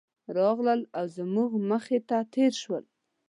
[0.37, 2.83] راغلل او زموږ مخې ته تېر شول.